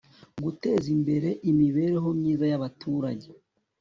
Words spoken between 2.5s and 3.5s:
y abaturage